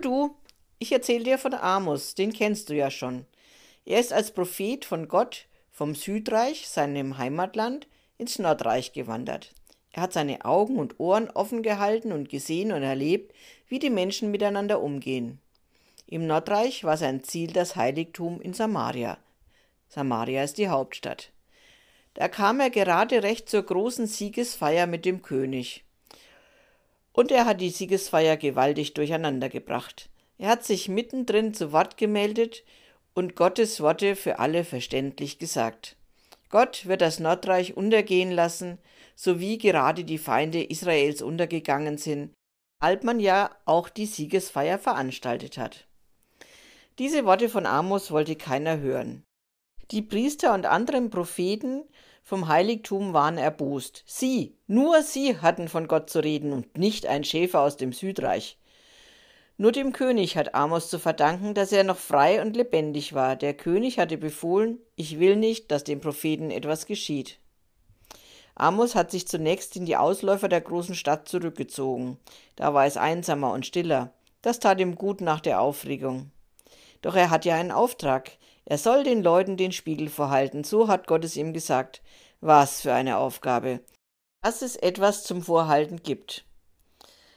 [0.00, 0.34] du,
[0.78, 3.26] ich erzähle dir von Amos, den kennst du ja schon.
[3.84, 7.86] Er ist als Prophet von Gott vom Südreich, seinem Heimatland,
[8.16, 9.52] ins Nordreich gewandert.
[9.90, 13.34] Er hat seine Augen und Ohren offen gehalten und gesehen und erlebt,
[13.68, 15.38] wie die Menschen miteinander umgehen.
[16.06, 19.18] Im Nordreich war sein Ziel das Heiligtum in Samaria.
[19.88, 21.30] Samaria ist die Hauptstadt.
[22.14, 25.83] Da kam er gerade recht zur großen Siegesfeier mit dem König.
[27.14, 30.10] Und er hat die Siegesfeier gewaltig durcheinandergebracht.
[30.36, 32.64] Er hat sich mittendrin zu Wort gemeldet
[33.14, 35.96] und Gottes Worte für alle verständlich gesagt.
[36.50, 38.78] Gott wird das Nordreich untergehen lassen,
[39.14, 42.32] so wie gerade die Feinde Israels untergegangen sind,
[42.80, 45.86] als man ja auch die Siegesfeier veranstaltet hat.
[46.98, 49.22] Diese Worte von Amos wollte keiner hören.
[49.90, 51.84] Die Priester und anderen Propheten
[52.24, 54.02] vom Heiligtum waren erbost.
[54.06, 58.58] Sie, nur sie hatten von Gott zu reden und nicht ein Schäfer aus dem Südreich.
[59.58, 63.36] Nur dem König hat Amos zu verdanken, dass er noch frei und lebendig war.
[63.36, 67.38] Der König hatte befohlen, ich will nicht, dass dem Propheten etwas geschieht.
[68.56, 72.18] Amos hat sich zunächst in die Ausläufer der großen Stadt zurückgezogen.
[72.56, 74.12] Da war es einsamer und stiller.
[74.42, 76.30] Das tat ihm gut nach der Aufregung.
[77.04, 78.30] Doch er hat ja einen Auftrag.
[78.64, 80.64] Er soll den Leuten den Spiegel vorhalten.
[80.64, 82.00] So hat Gott es ihm gesagt.
[82.40, 83.80] Was für eine Aufgabe.
[84.42, 86.46] Dass es etwas zum Vorhalten gibt.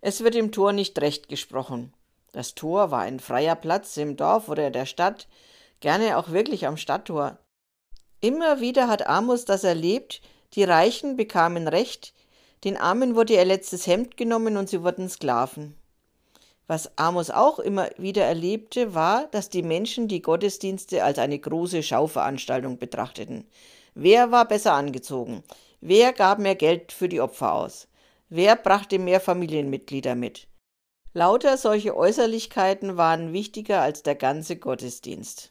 [0.00, 1.92] Es wird im Tor nicht recht gesprochen.
[2.32, 5.28] Das Tor war ein freier Platz im Dorf oder der Stadt,
[5.80, 7.38] gerne auch wirklich am Stadttor.
[8.22, 10.22] Immer wieder hat Amos das erlebt,
[10.54, 12.14] die Reichen bekamen Recht,
[12.64, 15.76] den Armen wurde ihr letztes Hemd genommen und sie wurden Sklaven.
[16.70, 21.82] Was Amos auch immer wieder erlebte, war, dass die Menschen die Gottesdienste als eine große
[21.82, 23.44] Schauveranstaltung betrachteten.
[23.96, 25.42] Wer war besser angezogen?
[25.80, 27.88] Wer gab mehr Geld für die Opfer aus?
[28.28, 30.46] Wer brachte mehr Familienmitglieder mit?
[31.12, 35.50] Lauter solche Äußerlichkeiten waren wichtiger als der ganze Gottesdienst.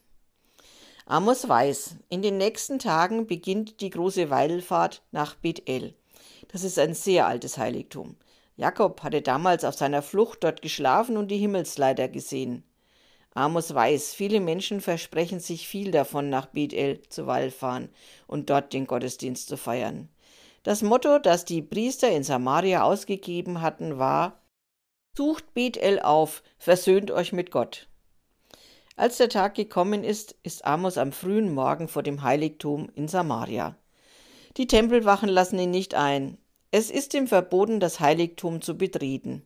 [1.06, 5.96] Amos weiß, in den nächsten Tagen beginnt die große Wallfahrt nach Bethel.
[6.48, 8.16] Das ist ein sehr altes Heiligtum.
[8.60, 12.66] Jakob hatte damals auf seiner Flucht dort geschlafen und die Himmelsleiter gesehen.
[13.34, 17.88] Amos weiß, viele Menschen versprechen sich viel davon, nach Bethel zu Wallfahren
[18.28, 20.10] und dort den Gottesdienst zu feiern.
[20.64, 24.42] Das Motto, das die Priester in Samaria ausgegeben hatten, war
[25.16, 27.88] Sucht Bethel auf, versöhnt euch mit Gott.
[28.98, 33.78] Als der Tag gekommen ist, ist Amos am frühen Morgen vor dem Heiligtum in Samaria.
[34.58, 36.38] Die Tempelwachen lassen ihn nicht ein.
[36.72, 39.44] Es ist ihm verboten, das Heiligtum zu betreten.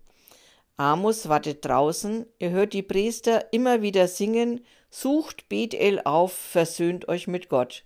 [0.75, 7.27] Amos wartet draußen, er hört die Priester immer wieder singen, sucht Bethel auf, versöhnt euch
[7.27, 7.85] mit Gott.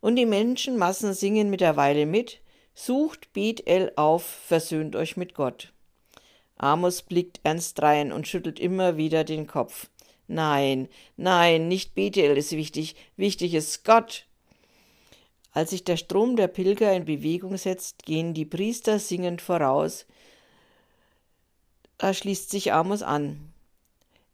[0.00, 2.40] Und die Menschenmassen singen mittlerweile mit,
[2.74, 5.72] sucht Bethel auf, versöhnt euch mit Gott.
[6.56, 9.88] Amos blickt ernst rein und schüttelt immer wieder den Kopf.
[10.26, 14.27] Nein, nein, nicht Bethel ist wichtig, wichtig ist Gott.
[15.52, 20.06] Als sich der Strom der Pilger in Bewegung setzt, gehen die Priester singend voraus.
[21.96, 23.52] Da schließt sich Amos an.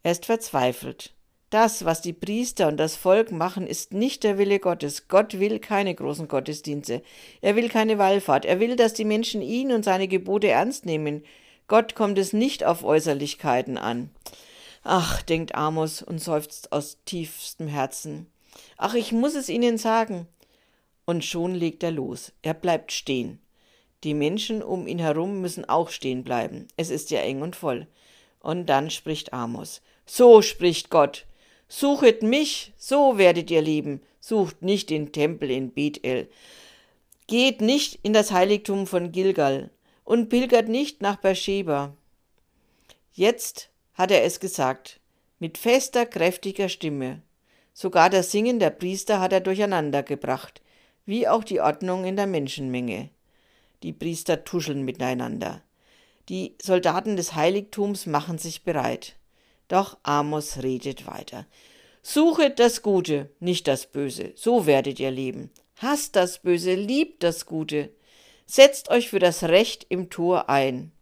[0.02, 1.14] Er ist verzweifelt.
[1.50, 5.06] Das, was die Priester und das Volk machen, ist nicht der Wille Gottes.
[5.08, 7.00] Gott will keine großen Gottesdienste.
[7.40, 8.44] Er will keine Wallfahrt.
[8.44, 11.24] Er will, dass die Menschen ihn und seine Gebote ernst nehmen.
[11.68, 14.10] Gott kommt es nicht auf Äußerlichkeiten an.
[14.82, 18.26] Ach, denkt Amos und seufzt aus tiefstem Herzen.
[18.76, 20.26] Ach, ich muss es Ihnen sagen
[21.04, 22.32] und schon legt er los.
[22.42, 23.38] Er bleibt stehen.
[24.02, 26.68] Die Menschen um ihn herum müssen auch stehen bleiben.
[26.76, 27.86] Es ist ja eng und voll.
[28.40, 29.80] Und dann spricht Amos.
[30.04, 31.26] So spricht Gott.
[31.68, 34.02] Suchet mich, so werdet ihr leben.
[34.20, 36.28] Sucht nicht den Tempel in Bethel.
[37.26, 39.70] Geht nicht in das Heiligtum von Gilgal
[40.04, 41.96] und pilgert nicht nach Beersheba.
[43.12, 45.00] Jetzt hat er es gesagt,
[45.38, 47.22] mit fester, kräftiger Stimme.
[47.72, 50.60] Sogar das Singen der Priester hat er durcheinander gebracht
[51.06, 53.10] wie auch die Ordnung in der Menschenmenge.
[53.82, 55.62] Die Priester tuscheln miteinander.
[56.28, 59.16] Die Soldaten des Heiligtums machen sich bereit.
[59.68, 61.46] Doch Amos redet weiter.
[62.02, 65.50] Suchet das Gute, nicht das Böse, so werdet ihr leben.
[65.76, 67.90] Hasst das Böse, liebt das Gute.
[68.46, 70.92] Setzt euch für das Recht im Tor ein.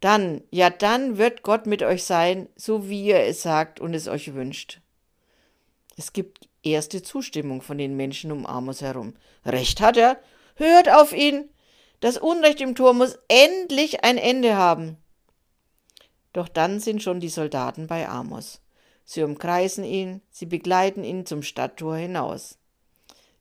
[0.00, 4.08] Dann, ja dann wird Gott mit euch sein, so wie ihr es sagt und es
[4.08, 4.80] euch wünscht.
[5.96, 9.14] Es gibt erste Zustimmung von den Menschen um Amos herum.
[9.44, 10.18] Recht hat er.
[10.56, 11.48] Hört auf ihn.
[12.00, 14.96] Das Unrecht im Tor muss endlich ein Ende haben.
[16.32, 18.60] Doch dann sind schon die Soldaten bei Amos.
[19.04, 22.58] Sie umkreisen ihn, sie begleiten ihn zum Stadttor hinaus.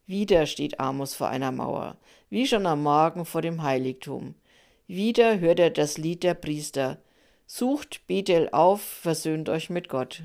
[0.05, 1.97] Wieder steht Amos vor einer Mauer,
[2.29, 4.35] wie schon am Morgen vor dem Heiligtum.
[4.87, 7.01] Wieder hört er das Lied der Priester.
[7.45, 10.23] Sucht Bethel auf, versöhnt euch mit Gott.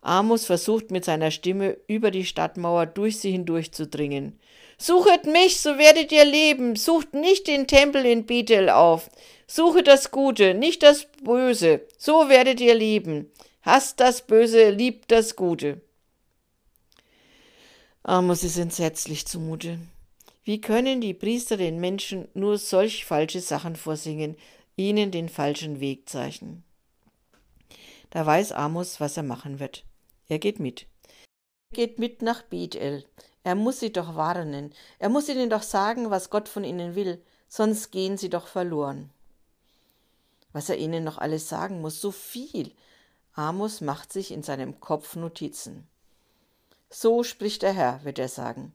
[0.00, 4.38] Amos versucht mit seiner Stimme über die Stadtmauer durch sie hindurchzudringen.
[4.78, 6.76] Suchet mich, so werdet ihr leben.
[6.76, 9.10] Sucht nicht den Tempel in Bethel auf.
[9.48, 11.80] Suche das Gute, nicht das Böse.
[11.96, 13.30] So werdet ihr leben.
[13.62, 15.80] Hasst das Böse, liebt das Gute.
[18.04, 19.78] Amos ist entsetzlich zumute.
[20.44, 24.36] Wie können die Priester den Menschen nur solch falsche Sachen vorsingen,
[24.76, 26.62] ihnen den falschen Weg zeichnen?
[28.10, 29.84] Da weiß Amos, was er machen wird.
[30.28, 30.86] Er geht mit.
[31.70, 33.04] Er geht mit nach Bethel.
[33.42, 34.74] Er muss sie doch warnen.
[34.98, 39.10] Er muss ihnen doch sagen, was Gott von ihnen will, sonst gehen sie doch verloren.
[40.52, 42.74] Was er ihnen noch alles sagen muss, so viel.
[43.32, 45.86] Amos macht sich in seinem Kopf Notizen.
[46.90, 48.72] So spricht der Herr, wird er sagen.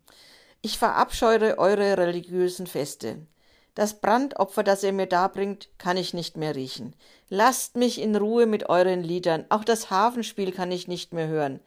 [0.62, 3.28] Ich verabscheure eure religiösen Feste.
[3.75, 6.96] Das Brandopfer, das ihr mir darbringt, kann ich nicht mehr riechen.
[7.30, 11.60] Lasst mich in Ruhe mit euren Liedern, auch das Hafenspiel kann ich nicht mehr hören.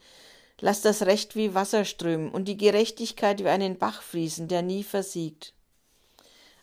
[0.60, 4.84] Lasst das Recht wie Wasser strömen und die Gerechtigkeit wie einen Bach fließen, der nie
[4.84, 5.52] versiegt.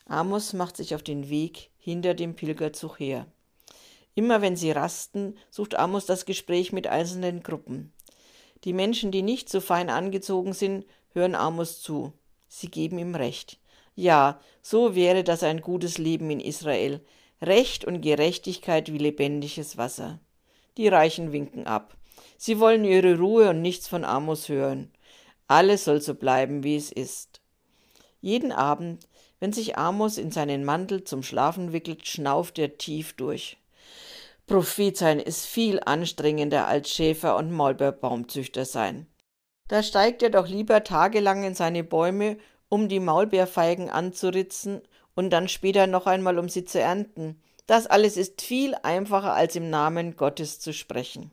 [0.06, 3.26] Amos macht sich auf den Weg hinter dem Pilgerzug her.
[4.14, 7.92] Immer wenn sie rasten, sucht Amos das Gespräch mit einzelnen Gruppen.
[8.64, 12.12] Die Menschen, die nicht so fein angezogen sind, hören Amos zu.
[12.48, 13.58] Sie geben ihm Recht.
[13.94, 17.04] Ja, so wäre das ein gutes Leben in Israel.
[17.40, 20.20] Recht und Gerechtigkeit wie lebendiges Wasser.
[20.76, 21.96] Die Reichen winken ab.
[22.36, 24.92] Sie wollen ihre Ruhe und nichts von Amos hören.
[25.46, 27.40] Alles soll so bleiben, wie es ist.
[28.20, 29.06] Jeden Abend,
[29.40, 33.58] wenn sich Amos in seinen Mantel zum Schlafen wickelt, schnauft er tief durch.
[34.46, 39.06] Prophet sein ist viel anstrengender als Schäfer und Maulbeerbaumzüchter sein.
[39.68, 42.36] Da steigt er doch lieber tagelang in seine Bäume
[42.74, 44.82] um die Maulbeerfeigen anzuritzen
[45.14, 47.40] und dann später noch einmal um sie zu ernten.
[47.68, 51.30] Das alles ist viel einfacher, als im Namen Gottes zu sprechen.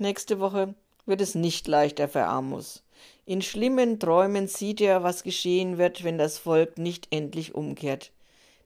[0.00, 0.74] Nächste Woche
[1.06, 2.82] wird es nicht leichter für Amos.
[3.26, 8.10] In schlimmen Träumen sieht er, was geschehen wird, wenn das Volk nicht endlich umkehrt.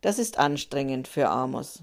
[0.00, 1.82] Das ist anstrengend für Amos.